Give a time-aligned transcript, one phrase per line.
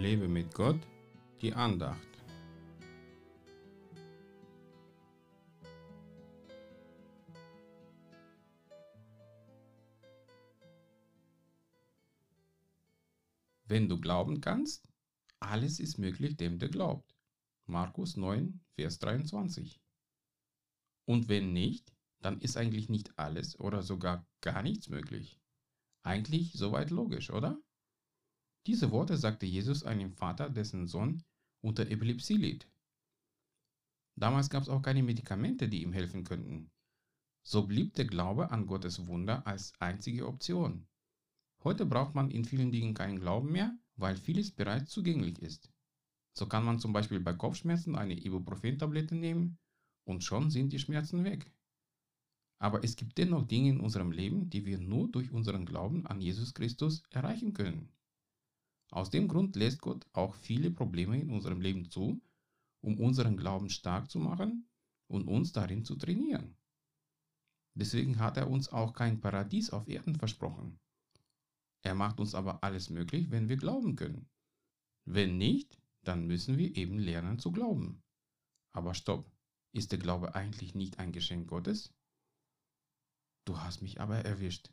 [0.00, 0.80] Lebe mit Gott,
[1.42, 2.08] die Andacht.
[13.66, 14.88] Wenn du glauben kannst,
[15.38, 17.14] alles ist möglich dem, der glaubt.
[17.66, 19.82] Markus 9, Vers 23.
[21.04, 25.38] Und wenn nicht, dann ist eigentlich nicht alles oder sogar gar nichts möglich.
[26.02, 27.60] Eigentlich soweit logisch, oder?
[28.66, 31.22] Diese Worte sagte Jesus einem Vater, dessen Sohn
[31.62, 32.68] unter Epilepsie litt.
[34.16, 36.70] Damals gab es auch keine Medikamente, die ihm helfen könnten.
[37.42, 40.86] So blieb der Glaube an Gottes Wunder als einzige Option.
[41.64, 45.72] Heute braucht man in vielen Dingen keinen Glauben mehr, weil vieles bereits zugänglich ist.
[46.36, 49.58] So kann man zum Beispiel bei Kopfschmerzen eine Ibuprofen-Tablette nehmen
[50.04, 51.50] und schon sind die Schmerzen weg.
[52.58, 56.20] Aber es gibt dennoch Dinge in unserem Leben, die wir nur durch unseren Glauben an
[56.20, 57.90] Jesus Christus erreichen können.
[58.90, 62.20] Aus dem Grund lässt Gott auch viele Probleme in unserem Leben zu,
[62.80, 64.68] um unseren Glauben stark zu machen
[65.06, 66.56] und uns darin zu trainieren.
[67.74, 70.80] Deswegen hat er uns auch kein Paradies auf Erden versprochen.
[71.82, 74.28] Er macht uns aber alles möglich, wenn wir glauben können.
[75.04, 78.02] Wenn nicht, dann müssen wir eben lernen zu glauben.
[78.72, 79.30] Aber stopp,
[79.72, 81.94] ist der Glaube eigentlich nicht ein Geschenk Gottes?
[83.46, 84.70] Du hast mich aber erwischt.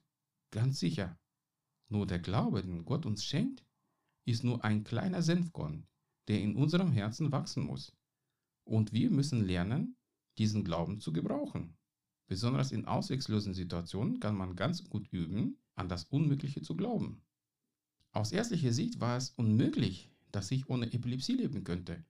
[0.52, 1.18] Ganz sicher.
[1.90, 3.64] Nur der Glaube, den Gott uns schenkt,
[4.28, 5.88] ist nur ein kleiner Senfkorn,
[6.28, 7.94] der in unserem Herzen wachsen muss.
[8.66, 9.96] Und wir müssen lernen,
[10.38, 11.78] diesen Glauben zu gebrauchen.
[12.28, 17.22] Besonders in ausweglosen Situationen kann man ganz gut üben, an das Unmögliche zu glauben.
[18.12, 22.04] Aus ärztlicher Sicht war es unmöglich, dass ich ohne Epilepsie leben könnte.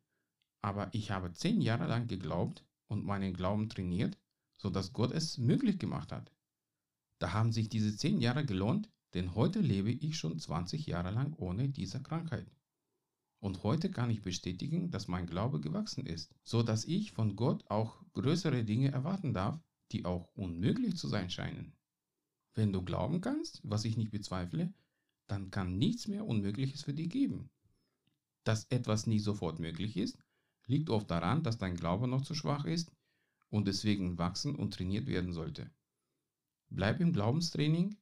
[0.62, 4.18] Aber ich habe zehn Jahre lang geglaubt und meinen Glauben trainiert,
[4.58, 6.32] sodass Gott es möglich gemacht hat.
[7.20, 11.34] Da haben sich diese zehn Jahre gelohnt, denn heute lebe ich schon 20 Jahre lang
[11.34, 12.52] ohne diese Krankheit.
[13.40, 17.70] Und heute kann ich bestätigen, dass mein Glaube gewachsen ist, so dass ich von Gott
[17.70, 19.60] auch größere Dinge erwarten darf,
[19.92, 21.74] die auch unmöglich zu sein scheinen.
[22.56, 24.74] Wenn du glauben kannst, was ich nicht bezweifle,
[25.28, 27.50] dann kann nichts mehr Unmögliches für dich geben.
[28.44, 30.18] Dass etwas nie sofort möglich ist,
[30.66, 32.92] liegt oft daran, dass dein Glaube noch zu schwach ist
[33.50, 35.70] und deswegen wachsen und trainiert werden sollte.
[36.70, 37.96] Bleib im Glaubenstraining,